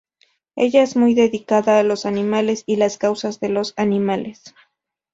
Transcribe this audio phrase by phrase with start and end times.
[0.55, 4.55] Ella es muy dedicada a los animales y las causas de los animales.